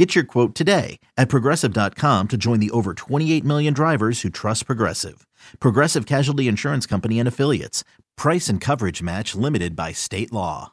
[0.00, 4.64] Get your quote today at progressive.com to join the over 28 million drivers who trust
[4.64, 5.26] Progressive.
[5.60, 7.84] Progressive Casualty Insurance Company and Affiliates.
[8.16, 10.72] Price and coverage match limited by state law.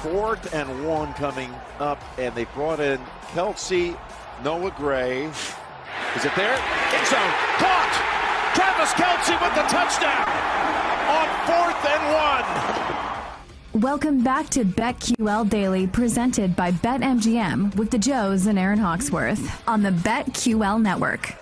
[0.00, 2.98] Fourth and one coming up, and they brought in
[3.34, 4.00] Kelce,
[4.42, 5.24] Noah Gray.
[6.16, 6.56] Is it there?
[6.56, 7.32] End zone.
[7.60, 7.92] Caught!
[8.54, 10.26] Travis Kelce with the touchdown
[11.06, 12.71] on fourth and one.
[13.76, 19.82] Welcome back to BetQL Daily, presented by BetMGM with the Joes and Aaron Hawksworth on
[19.82, 21.34] the BetQL Network.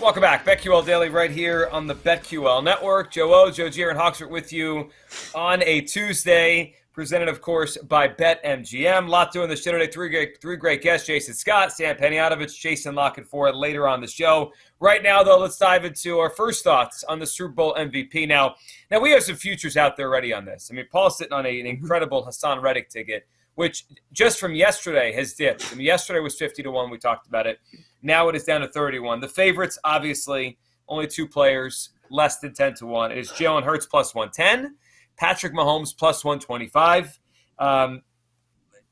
[0.00, 0.44] Welcome back.
[0.44, 3.12] BetQL Daily right here on the BetQL Network.
[3.12, 4.90] Joe O, Joe G, Aaron Hawksworth with you
[5.32, 9.06] on a Tuesday presented, of course, by BetMGM.
[9.06, 9.86] A lot doing the show today.
[9.90, 14.00] Three great, three great guests Jason Scott, Sam Panayotovich, Jason Lockett for it later on
[14.00, 14.52] the show.
[14.80, 18.26] Right now, though, let's dive into our first thoughts on the Super Bowl MVP.
[18.26, 18.56] Now,
[18.90, 20.68] now we have some futures out there ready on this.
[20.70, 21.66] I mean, Paul's sitting on a, an mm-hmm.
[21.66, 25.70] incredible Haason Reddick ticket, which just from yesterday has dipped.
[25.72, 26.90] I mean, yesterday was 50 to 1.
[26.90, 27.58] We talked about it.
[28.02, 29.20] Now it is down to 31.
[29.20, 33.12] The favorites, obviously, only two players, less than 10 to 1.
[33.12, 34.74] It is Jalen Hurts plus 110
[35.20, 37.20] Patrick Mahomes plus 125.
[37.58, 38.02] Um,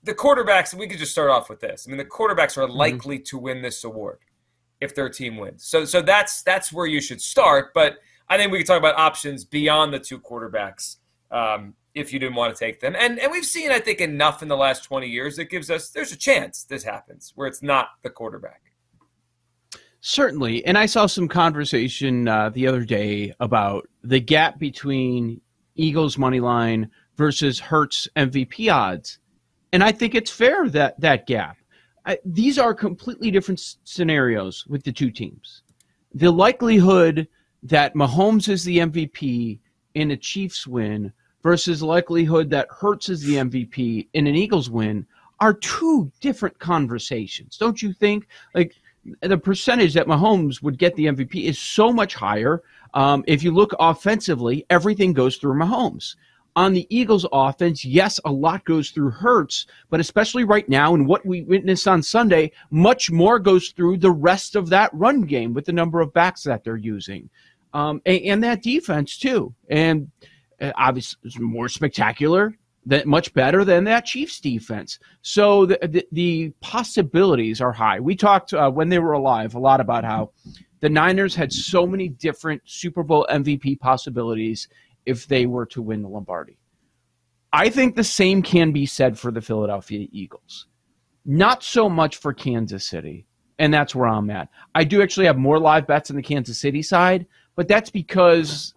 [0.04, 1.86] the quarterbacks, we could just start off with this.
[1.86, 2.76] I mean, the quarterbacks are mm-hmm.
[2.76, 3.24] likely mm-hmm.
[3.24, 4.18] to win this award
[4.80, 5.64] if their team wins.
[5.64, 7.72] So, so that's that's where you should start.
[7.74, 7.96] But
[8.28, 10.96] I think we could talk about options beyond the two quarterbacks
[11.30, 12.94] um, if you didn't want to take them.
[12.96, 15.88] And and we've seen, I think, enough in the last 20 years that gives us
[15.90, 18.60] there's a chance this happens where it's not the quarterback.
[20.00, 25.40] Certainly, and I saw some conversation uh, the other day about the gap between
[25.78, 29.18] Eagles money line versus Hurts MVP odds.
[29.72, 31.56] And I think it's fair that that gap.
[32.04, 35.62] I, these are completely different scenarios with the two teams.
[36.14, 37.28] The likelihood
[37.62, 39.58] that Mahomes is the MVP
[39.94, 41.12] in a Chiefs win
[41.42, 45.06] versus likelihood that Hurts is the MVP in an Eagles win
[45.40, 47.56] are two different conversations.
[47.56, 48.26] Don't you think?
[48.54, 48.74] Like
[49.22, 52.62] the percentage that Mahomes would get the MVP is so much higher
[52.94, 56.16] um, if you look offensively, everything goes through Mahomes.
[56.56, 61.06] On the Eagles' offense, yes, a lot goes through Hurts, but especially right now, and
[61.06, 65.54] what we witnessed on Sunday, much more goes through the rest of that run game
[65.54, 67.30] with the number of backs that they're using,
[67.74, 69.54] um, and, and, that defense too.
[69.70, 70.10] And
[70.60, 72.56] uh, obviously, it's more spectacular,
[72.88, 74.98] that much better than that Chiefs defense.
[75.20, 78.00] So the, the, the possibilities are high.
[78.00, 80.30] We talked uh, when they were alive a lot about how
[80.80, 84.68] the Niners had so many different Super Bowl MVP possibilities
[85.04, 86.58] if they were to win the Lombardi.
[87.52, 90.66] I think the same can be said for the Philadelphia Eagles.
[91.26, 93.26] Not so much for Kansas City,
[93.58, 94.48] and that's where I'm at.
[94.74, 98.72] I do actually have more live bets on the Kansas City side, but that's because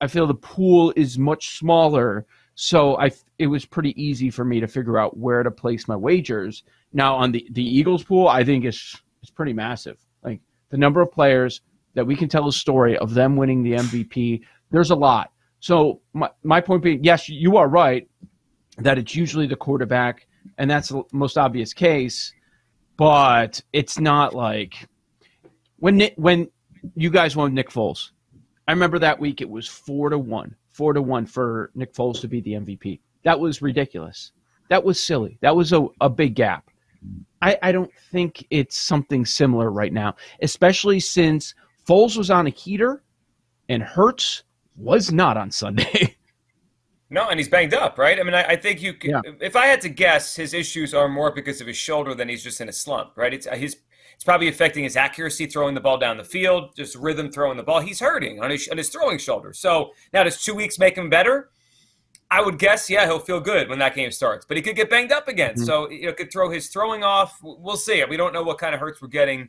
[0.00, 2.26] I feel the pool is much smaller,
[2.62, 5.96] so I it was pretty easy for me to figure out where to place my
[5.96, 6.62] wagers.
[6.92, 11.00] Now on the the Eagles pool, I think is is pretty massive Like the number
[11.00, 11.62] of players
[11.94, 15.32] that we can tell a story of them winning the MVP, there's a lot.
[15.60, 18.06] So my, my point being, yes, you are right
[18.76, 20.26] that it's usually the quarterback,
[20.58, 22.30] and that's the most obvious case.
[22.98, 24.86] But it's not like
[25.78, 26.50] when when
[26.94, 28.10] you guys won Nick Foles.
[28.68, 32.22] I remember that week it was four to one, four to one for Nick Foles
[32.22, 33.00] to be the MVP.
[33.22, 34.32] That was ridiculous.
[34.70, 35.36] That was silly.
[35.42, 36.70] That was a, a big gap.
[37.42, 41.54] I, I don't think it's something similar right now, especially since
[41.86, 43.02] Foles was on a heater
[43.68, 46.16] and Hurts was not on Sunday.
[47.12, 48.20] No, and he's banged up, right?
[48.20, 48.94] I mean, I, I think you.
[48.94, 49.20] Can, yeah.
[49.40, 52.44] If I had to guess, his issues are more because of his shoulder than he's
[52.44, 53.34] just in a slump, right?
[53.34, 53.78] It's uh, his.
[54.20, 57.62] It's probably affecting his accuracy throwing the ball down the field, just rhythm throwing the
[57.62, 57.80] ball.
[57.80, 59.54] He's hurting on his on his throwing shoulder.
[59.54, 61.48] So now does two weeks make him better?
[62.30, 64.90] I would guess, yeah, he'll feel good when that game starts, but he could get
[64.90, 65.54] banged up again.
[65.54, 65.64] Mm-hmm.
[65.64, 67.38] So you know, could throw his throwing off.
[67.42, 68.04] We'll see.
[68.04, 69.48] We don't know what kind of hurts we're getting,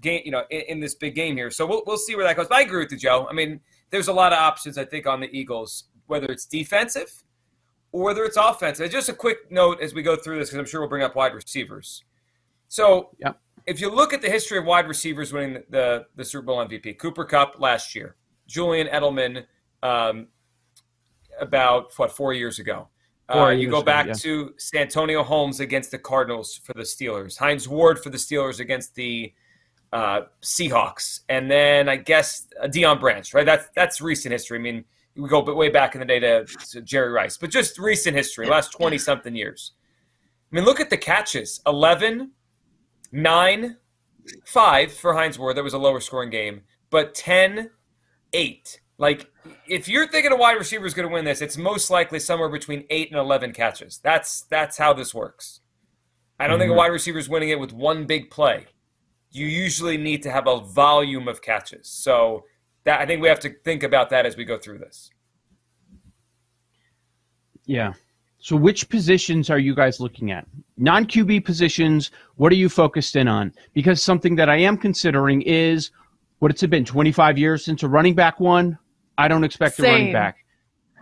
[0.00, 1.50] game, you know, in, in, this big game here.
[1.50, 2.48] So we'll we'll see where that goes.
[2.48, 3.26] But I agree with you, Joe.
[3.28, 3.60] I mean,
[3.90, 7.12] there's a lot of options I think on the Eagles, whether it's defensive
[7.92, 8.84] or whether it's offensive.
[8.84, 11.02] And just a quick note as we go through this, because I'm sure we'll bring
[11.02, 12.02] up wide receivers.
[12.68, 13.32] So yeah.
[13.66, 16.58] If you look at the history of wide receivers winning the, the, the Super Bowl
[16.58, 18.16] MVP, Cooper Kupp last year,
[18.46, 19.44] Julian Edelman.
[19.82, 20.28] Um,
[21.40, 22.88] about what four years ago.
[23.28, 24.22] Uh, you go back ago, yeah.
[24.22, 28.94] to Santonio Holmes against the Cardinals for the Steelers, Hines Ward for the Steelers against
[28.94, 29.32] the
[29.92, 33.44] uh, Seahawks, and then I guess uh, Deion Branch, right?
[33.44, 34.58] That's that's recent history.
[34.58, 34.84] I mean,
[35.16, 38.46] we go way back in the day to, to Jerry Rice, but just recent history,
[38.46, 39.72] last 20 something years.
[40.52, 42.30] I mean, look at the catches 11,
[43.12, 43.76] 9,
[44.44, 45.56] 5 for Hines Ward.
[45.56, 47.70] That was a lower scoring game, but 10,
[48.32, 48.80] 8.
[48.98, 49.30] Like,
[49.68, 52.48] if you're thinking a wide receiver is going to win this, it's most likely somewhere
[52.48, 53.98] between 8 and 11 catches.
[53.98, 55.60] That's that's how this works.
[56.38, 56.60] I don't mm-hmm.
[56.60, 56.78] think a mm-hmm.
[56.78, 58.66] wide receiver is winning it with one big play.
[59.30, 61.88] You usually need to have a volume of catches.
[61.88, 62.44] So
[62.84, 65.10] that I think we have to think about that as we go through this.
[67.66, 67.94] Yeah.
[68.46, 70.46] So which positions are you guys looking at?
[70.76, 73.52] Non QB positions, what are you focused in on?
[73.74, 75.90] Because something that I am considering is
[76.38, 78.78] what it's been 25 years since a running back won.
[79.18, 79.84] I don't expect Same.
[79.84, 80.36] a running back.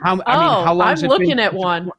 [0.03, 0.89] How I mean, how long?
[0.89, 1.91] I'm looking at one.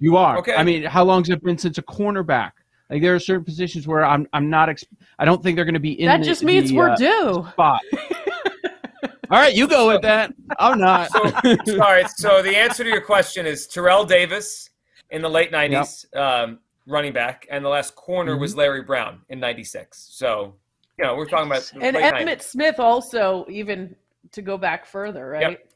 [0.00, 0.36] You are.
[0.36, 0.54] Okay.
[0.54, 2.52] I mean, how long has it been since a cornerback?
[2.90, 4.68] Like there are certain positions where I'm I'm not.
[4.68, 4.84] Exp-
[5.18, 6.08] I don't think they're going to be in.
[6.08, 7.46] That the, just means the, we're uh, due.
[7.52, 7.80] Spot.
[9.30, 10.34] All right, you go with that.
[10.58, 11.10] I'm not.
[11.10, 12.08] So, all right.
[12.10, 14.68] So the answer to your question is Terrell Davis
[15.14, 16.22] in the late '90s, yep.
[16.22, 18.40] um, running back, and the last corner mm-hmm.
[18.40, 20.08] was Larry Brown in '96.
[20.12, 20.54] So
[20.98, 22.42] you know we're talking about and Emmitt 90s.
[22.42, 23.94] Smith also even
[24.32, 25.42] to go back further, right?
[25.42, 25.70] Yep.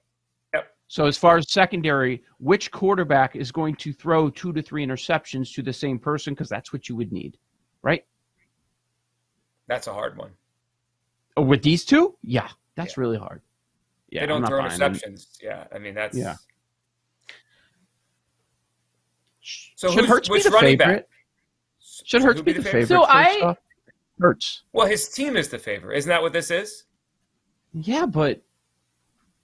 [0.55, 0.67] Yep.
[0.89, 5.55] So as far as secondary, which quarterback is going to throw two to three interceptions
[5.55, 6.35] to the same person?
[6.35, 7.39] Because that's what you would need,
[7.83, 8.05] right?
[9.69, 10.31] That's a hard one.
[11.37, 13.01] Oh, with these two, yeah, that's yeah.
[13.01, 13.43] really hard.
[14.11, 15.39] Yeah, they don't throw interceptions.
[15.41, 16.35] Yeah, I mean that's yeah.
[19.79, 21.09] So should Hurts be the running favorite?
[21.09, 21.09] back?
[22.05, 22.89] Should Hurts be, be the favorite?
[22.89, 23.55] So I
[24.19, 24.65] Hurts.
[24.73, 25.99] Well, his team is the favorite.
[25.99, 26.83] Isn't that what this is?
[27.73, 28.43] Yeah, but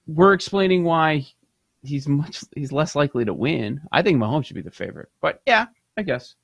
[0.09, 1.25] we're explaining why
[1.85, 3.81] he's much he's less likely to win.
[3.93, 5.09] I think Mahomes should be the favorite.
[5.21, 5.67] But yeah,
[5.97, 6.35] I guess.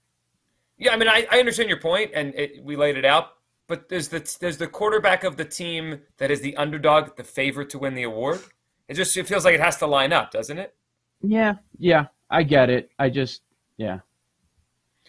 [0.79, 3.31] Yeah, I mean, I, I understand your point, and it, we laid it out.
[3.67, 7.71] But there's the there's the quarterback of the team that is the underdog, the favorite
[7.71, 8.39] to win the award.
[8.87, 10.77] It just it feels like it has to line up, doesn't it?
[11.23, 12.93] Yeah, yeah, I get it.
[12.97, 13.43] I just
[13.81, 14.01] yeah,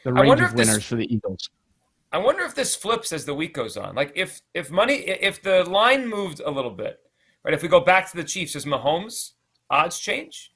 [0.05, 1.49] the range of winners this, for the Eagles.
[2.13, 3.95] I wonder if this flips as the week goes on.
[3.95, 7.01] Like if if money if the line moved a little bit,
[7.43, 7.53] right?
[7.53, 9.31] If we go back to the Chiefs, does Mahomes
[9.69, 10.53] odds change?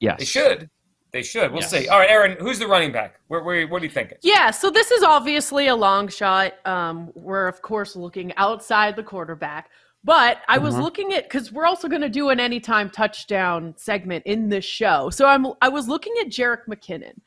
[0.00, 0.70] Yes, they should.
[1.12, 1.52] They should.
[1.52, 1.70] We'll yes.
[1.70, 1.88] see.
[1.88, 3.20] All right, Aaron, who's the running back?
[3.28, 4.16] Where, where, what are you thinking?
[4.22, 6.54] Yeah, so this is obviously a long shot.
[6.66, 9.68] Um, we're, of course, looking outside the quarterback.
[10.04, 10.82] But I was uh-huh.
[10.82, 15.10] looking at because we're also going to do an anytime touchdown segment in this show.
[15.10, 17.20] So I'm I was looking at Jerick McKinnon.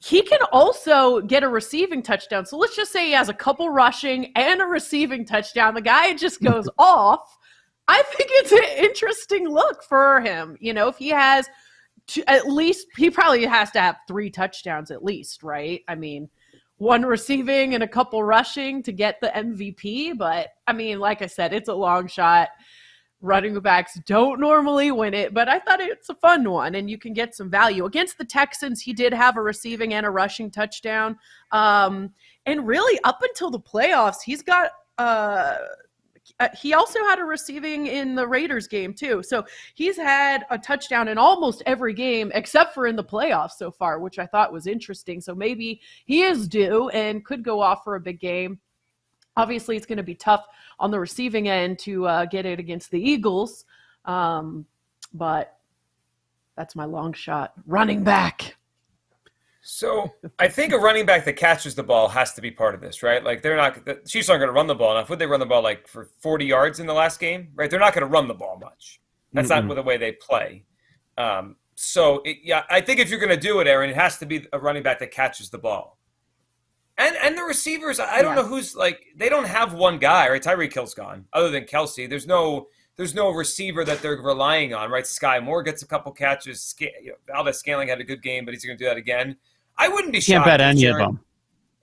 [0.00, 2.46] He can also get a receiving touchdown.
[2.46, 5.74] So let's just say he has a couple rushing and a receiving touchdown.
[5.74, 7.36] The guy just goes off.
[7.88, 10.56] I think it's an interesting look for him.
[10.60, 11.48] You know, if he has
[12.26, 15.82] at least he probably has to have three touchdowns at least, right?
[15.88, 16.30] I mean,
[16.78, 20.16] one receiving and a couple rushing to get the MVP.
[20.16, 22.48] But I mean, like I said, it's a long shot.
[23.20, 26.98] Running backs don't normally win it, but I thought it's a fun one and you
[26.98, 27.84] can get some value.
[27.84, 31.18] Against the Texans, he did have a receiving and a rushing touchdown.
[31.50, 32.10] Um,
[32.46, 35.56] and really, up until the playoffs, he's got uh,
[36.40, 39.22] uh, he also had a receiving in the Raiders game too.
[39.22, 39.44] So
[39.74, 43.98] he's had a touchdown in almost every game except for in the playoffs so far,
[43.98, 45.20] which I thought was interesting.
[45.20, 48.58] So maybe he is due and could go off for a big game.
[49.36, 50.44] Obviously, it's going to be tough
[50.80, 53.64] on the receiving end to uh, get it against the Eagles,
[54.04, 54.66] um,
[55.14, 55.58] but
[56.56, 57.52] that's my long shot.
[57.66, 58.57] Running back.
[59.70, 62.80] So I think a running back that catches the ball has to be part of
[62.80, 63.22] this, right?
[63.22, 65.10] Like they're not the Chiefs aren't going to run the ball enough.
[65.10, 67.48] Would they run the ball like for 40 yards in the last game?
[67.54, 67.70] Right?
[67.70, 69.02] They're not going to run the ball much.
[69.34, 69.68] That's mm-hmm.
[69.68, 70.64] not the way they play.
[71.18, 74.16] Um, so it, yeah, I think if you're going to do it, Aaron, it has
[74.18, 75.98] to be a running back that catches the ball.
[76.96, 78.42] And and the receivers, I don't yeah.
[78.42, 80.42] know who's like they don't have one guy, right?
[80.42, 84.90] Tyreek Hill's gone, other than Kelce, There's no there's no receiver that they're relying on,
[84.90, 85.06] right?
[85.06, 86.74] Sky Moore gets a couple catches.
[86.80, 89.36] You know, Valdes-Scantling had a good game, but he's going to do that again.
[89.78, 91.20] I wouldn't be can't bet any of them.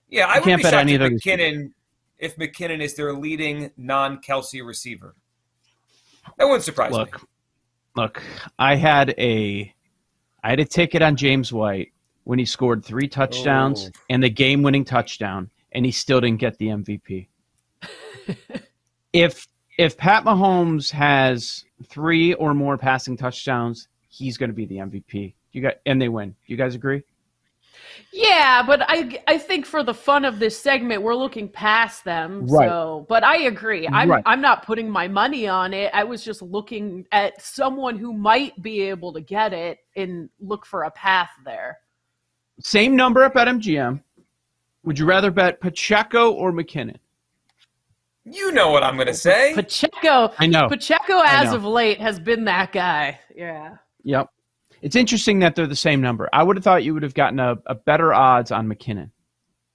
[0.09, 1.71] Yeah, I wouldn't be shocked if McKinnon
[2.17, 5.15] if McKinnon is their leading non-Kelce receiver.
[6.37, 7.27] That wouldn't surprise look, me.
[7.95, 8.21] Look,
[8.57, 9.73] I had a
[10.43, 11.91] I had a ticket on James White
[12.23, 13.99] when he scored three touchdowns oh.
[14.09, 17.27] and the game winning touchdown, and he still didn't get the MVP.
[19.13, 19.47] if
[19.77, 25.33] if Pat Mahomes has three or more passing touchdowns, he's going to be the MVP.
[25.51, 26.35] You got and they win.
[26.45, 27.03] You guys agree?
[28.11, 32.45] Yeah, but I I think for the fun of this segment, we're looking past them.
[32.47, 32.67] Right.
[32.67, 33.87] So, but I agree.
[33.87, 34.23] I'm right.
[34.25, 35.91] I'm not putting my money on it.
[35.93, 40.65] I was just looking at someone who might be able to get it and look
[40.65, 41.79] for a path there.
[42.59, 44.01] Same number at BetMGM.
[44.83, 46.97] Would you rather bet Pacheco or McKinnon?
[48.23, 49.53] You know what I'm going to say.
[49.53, 50.31] Pacheco.
[50.39, 50.67] I know.
[50.67, 53.19] Pacheco, as of late, has been that guy.
[53.35, 53.77] Yeah.
[54.03, 54.29] Yep.
[54.85, 56.29] It's interesting that they're the same number.
[56.31, 59.09] I would have thought you would have gotten a, a better odds on McKinnon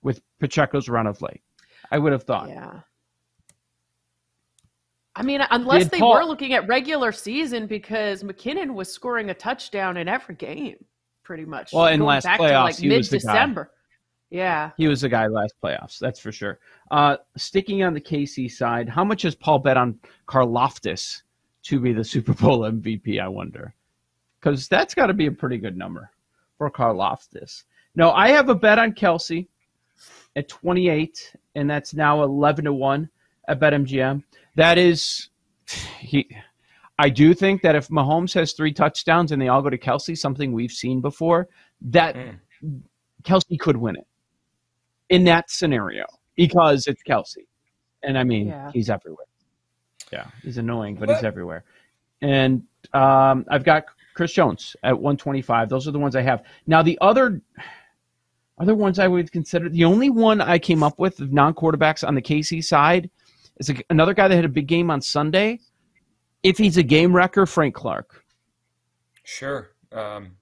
[0.02, 1.42] with Pacheco's run of late.
[1.90, 2.48] I would have thought.
[2.48, 2.82] Yeah.
[5.16, 9.34] I mean, unless they Paul, were looking at regular season, because McKinnon was scoring a
[9.34, 10.76] touchdown in every game,
[11.24, 11.72] pretty much.
[11.72, 13.72] Well, in last playoffs, like he mid December.
[14.30, 15.98] Yeah, he was the guy last playoffs.
[15.98, 16.60] That's for sure.
[16.92, 19.98] Uh, sticking on the KC side, how much has Paul bet on
[20.28, 21.22] Karlaftis
[21.64, 23.20] to be the Super Bowl MVP?
[23.20, 23.74] I wonder,
[24.40, 26.10] because that's got to be a pretty good number
[26.58, 27.64] for Karlaftis.
[27.94, 29.48] No, I have a bet on Kelce
[30.36, 33.10] at 28, and that's now 11 to one
[33.48, 34.22] at BetMGM
[34.56, 35.28] that is
[35.98, 36.28] he.
[36.98, 40.18] I do think that if Mahomes has three touchdowns and they all go to Kelce,
[40.18, 41.48] something we've seen before,
[41.80, 42.82] that mm.
[43.22, 44.06] Kelce could win it
[45.08, 46.04] in that scenario
[46.36, 47.46] because it's Kelce.
[48.02, 48.70] And I mean, yeah.
[48.72, 49.26] he's everywhere.
[50.12, 51.64] Yeah, he's annoying, but he's everywhere.
[52.20, 55.68] And um, I've got Chris Jones at 125.
[55.68, 56.42] Those are the ones I have.
[56.66, 57.40] Now, the other
[58.58, 62.06] other ones I would consider, the only one I came up with of non quarterbacks
[62.06, 63.10] on the KC side
[63.56, 65.60] is a, another guy that had a big game on Sunday.
[66.42, 68.24] If he's a game wrecker, Frank Clark.
[69.24, 69.70] Sure.
[69.92, 70.36] Um,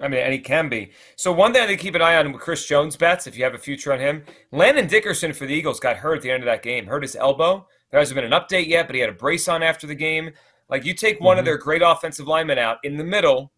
[0.00, 0.92] I mean, and he can be.
[1.16, 3.54] So one thing to keep an eye on with Chris Jones bets, if you have
[3.54, 6.46] a future on him, Landon Dickerson for the Eagles got hurt at the end of
[6.46, 7.66] that game, hurt his elbow.
[7.90, 10.32] There hasn't been an update yet, but he had a brace on after the game.
[10.68, 11.40] Like you take one mm-hmm.
[11.40, 13.52] of their great offensive linemen out in the middle,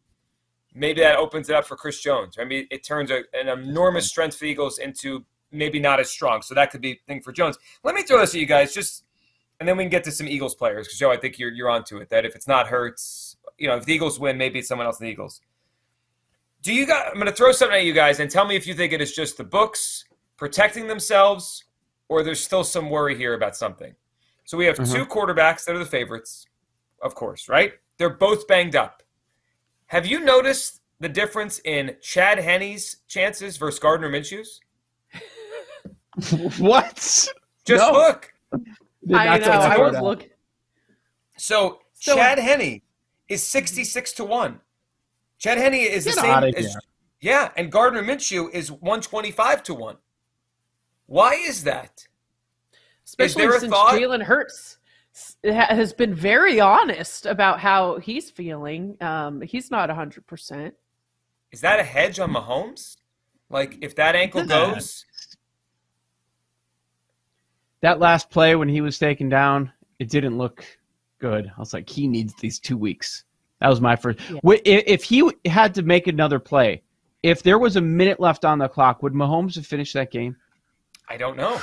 [0.75, 2.37] maybe that opens it up for Chris Jones.
[2.39, 6.11] I mean, it turns a, an enormous strength for the Eagles into maybe not as
[6.11, 6.43] strong.
[6.43, 7.59] So that could be a thing for Jones.
[7.85, 9.05] Let me throw this at you guys, just
[9.59, 11.71] and then we can get to some Eagles players because Joe, I think you're you're
[11.71, 12.11] onto it.
[12.11, 15.01] That if it's not Hurts, you know, if the Eagles win, maybe it's someone else
[15.01, 15.41] in the Eagles.
[16.63, 17.09] Do you guys?
[17.09, 19.01] I'm going to throw something at you guys and tell me if you think it
[19.01, 20.05] is just the books
[20.37, 21.65] protecting themselves,
[22.09, 23.95] or there's still some worry here about something.
[24.45, 24.93] So we have mm-hmm.
[24.93, 26.47] two quarterbacks that are the favorites,
[27.07, 27.73] of course, right?
[27.99, 29.03] They're both banged up.
[29.87, 34.61] Have you noticed the difference in Chad Henne's chances versus Gardner Minshew's?
[36.59, 36.97] what?
[36.97, 37.31] Just
[37.69, 37.93] no.
[37.93, 38.33] look.
[39.15, 39.47] I know.
[39.47, 40.31] I was looking.
[41.39, 42.81] So, so Chad Henne
[43.29, 44.61] is sixty-six to one.
[45.39, 46.77] Chad Henne is the same as
[47.21, 49.97] yeah, and Gardner Minshew is one twenty-five to one.
[51.07, 52.07] Why is that?
[53.05, 54.79] Especially is since Jalen Hurts
[55.45, 58.97] has been very honest about how he's feeling.
[59.01, 60.75] Um, he's not a hundred percent.
[61.53, 62.97] Is that a hedge on Mahomes?
[63.49, 65.05] Like if that ankle goes,
[67.81, 70.65] that last play when he was taken down, it didn't look
[71.19, 71.51] good.
[71.57, 73.25] I was like, he needs these two weeks.
[73.61, 74.19] That was my first.
[74.29, 74.41] Yeah.
[74.65, 76.83] If he had to make another play,
[77.23, 80.37] if there was a minute left on the clock, would Mahomes have finished that game?
[81.09, 81.61] I don't know.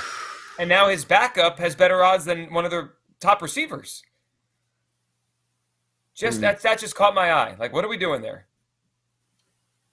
[0.58, 4.02] And now his backup has better odds than one of their top receivers.
[6.14, 6.42] Just mm.
[6.42, 7.56] that that just caught my eye.
[7.58, 8.46] Like, what are we doing there?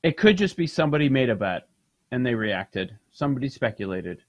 [0.03, 1.67] It could just be somebody made a bet
[2.11, 2.97] and they reacted.
[3.11, 4.23] Somebody speculated.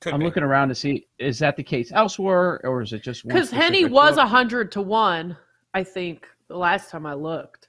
[0.00, 0.26] Could I'm be.
[0.26, 3.90] looking around to see is that the case elsewhere or is it just because Henne
[3.90, 5.36] was a hundred to one,
[5.74, 7.68] I think the last time I looked.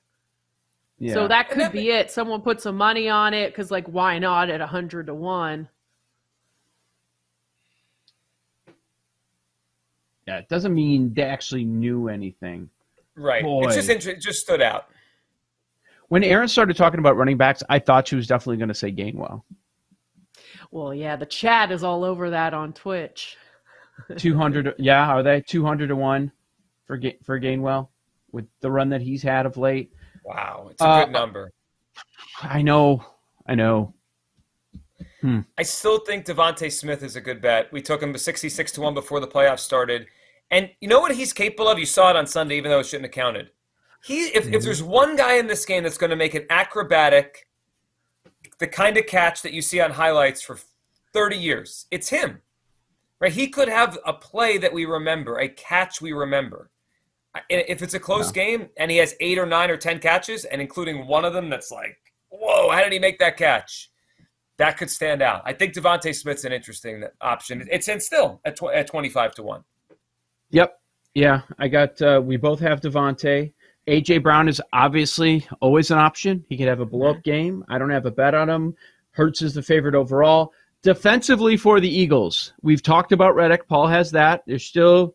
[0.99, 1.13] Yeah.
[1.13, 2.11] So that could be it.
[2.11, 5.67] Someone put some money on it because, like, why not at a hundred to one?
[10.27, 12.69] Yeah, it doesn't mean they actually knew anything.
[13.15, 13.43] Right.
[13.43, 13.65] Boy.
[13.65, 14.87] It's just it just stood out.
[16.07, 18.91] When Aaron started talking about running backs, I thought she was definitely going to say
[18.91, 19.43] Gainwell.
[20.71, 23.37] Well, yeah, the chat is all over that on Twitch.
[24.17, 26.31] 200 yeah, are they 200 to 1
[26.85, 27.89] for for Gainwell
[28.31, 29.91] with the run that he's had of late?
[30.23, 31.51] Wow, it's a uh, good number.
[32.41, 33.05] I know.
[33.45, 33.93] I know.
[35.23, 35.39] Hmm.
[35.57, 37.71] I still think DeVonta Smith is a good bet.
[37.71, 40.07] We took him to 66 to 1 before the playoffs started.
[40.51, 41.79] And you know what he's capable of?
[41.79, 43.51] You saw it on Sunday, even though it shouldn't have counted.
[44.03, 44.53] He, if, mm-hmm.
[44.53, 47.47] if there's one guy in this game that's going to make an acrobatic
[48.59, 50.59] the kind of catch that you see on highlights for
[51.13, 51.85] 30 years.
[51.89, 52.41] It's him.
[53.19, 53.31] Right?
[53.31, 56.69] He could have a play that we remember, a catch we remember.
[57.49, 58.43] If it's a close yeah.
[58.43, 61.49] game and he has eight or nine or 10 catches, and including one of them
[61.49, 61.97] that's like,
[62.29, 63.89] whoa, how did he make that catch?
[64.63, 65.41] That could stand out.
[65.43, 67.67] I think DeVonta Smith's an interesting option.
[67.69, 69.61] It's in still at, tw- at 25 to 1.
[70.51, 70.79] Yep.
[71.13, 71.41] Yeah.
[71.59, 73.51] I got, uh, we both have DeVonta.
[73.89, 76.45] AJ Brown is obviously always an option.
[76.47, 77.65] He could have a blow up game.
[77.67, 78.73] I don't have a bet on him.
[79.11, 80.53] Hurts is the favorite overall.
[80.81, 83.67] Defensively for the Eagles, we've talked about Reddick.
[83.67, 84.43] Paul has that.
[84.47, 85.13] There's still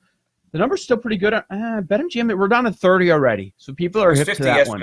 [0.52, 1.33] the number's still pretty good.
[1.33, 4.83] Uh, BetMGM, we're down to 30 already, so people are hip to that one.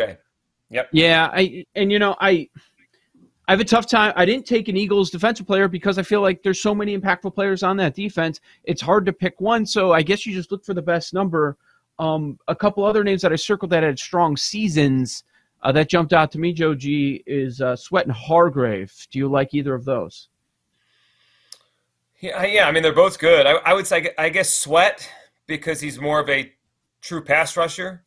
[0.70, 0.90] Yep.
[0.92, 2.50] Yeah, I and you know I
[3.48, 4.12] I have a tough time.
[4.16, 7.36] I didn't take an Eagles defensive player because I feel like there's so many impactful
[7.36, 8.42] players on that defense.
[8.64, 9.66] It's hard to pick one.
[9.66, 11.58] So I guess you just look for the best number.
[12.00, 15.24] Um, a couple other names that I circled that had strong seasons
[15.62, 18.94] uh, that jumped out to me, Joe G, is uh, Sweat and Hargrave.
[19.12, 20.30] Do you like either of those?
[22.20, 22.68] Yeah, yeah.
[22.68, 23.46] I mean, they're both good.
[23.46, 25.10] I, I would say, I guess Sweat
[25.48, 26.52] because he's more of a
[27.02, 28.04] true pass rusher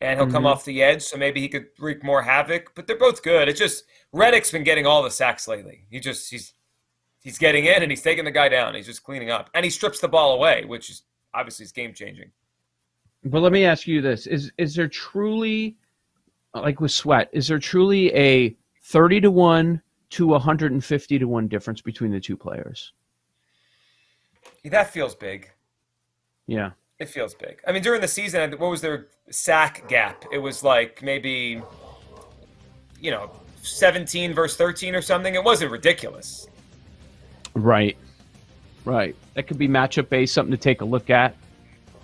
[0.00, 0.34] and he'll mm-hmm.
[0.34, 2.74] come off the edge, so maybe he could wreak more havoc.
[2.74, 3.48] But they're both good.
[3.48, 5.86] It's just Reddick's been getting all the sacks lately.
[5.90, 6.54] He just he's
[7.22, 8.74] he's getting in and he's taking the guy down.
[8.74, 11.02] He's just cleaning up, and he strips the ball away, which is
[11.34, 12.30] obviously is game changing.
[13.24, 15.76] But let me ask you this: is is there truly,
[16.54, 21.18] like with Sweat, is there truly a thirty to one to one hundred and fifty
[21.18, 22.92] to one difference between the two players?
[24.64, 25.50] That feels big.
[26.46, 26.70] Yeah.
[27.00, 27.60] It feels big.
[27.66, 30.24] I mean, during the season, what was their sack gap?
[30.30, 31.62] It was like maybe,
[33.00, 33.30] you know,
[33.62, 35.34] 17 versus 13 or something.
[35.34, 36.46] It wasn't ridiculous.
[37.54, 37.96] Right.
[38.84, 39.16] Right.
[39.34, 41.34] That could be matchup based, something to take a look at.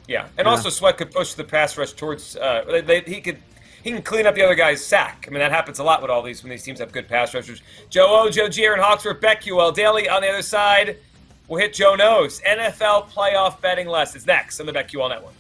[0.09, 0.50] Yeah, and yeah.
[0.50, 2.37] also Sweat could push the pass rush towards.
[2.37, 3.38] Uh, they, he could
[3.83, 5.26] he can clean up the other guy's sack.
[5.26, 7.35] I mean, that happens a lot with all these when these teams have good pass
[7.35, 7.62] rushers.
[7.91, 10.99] Joe O, Joe Gier, and Hawksworth, BetQL Daily on the other side.
[11.49, 12.41] We'll hit Joe Knows.
[12.41, 15.35] NFL playoff betting lessons next on the BetQL Network.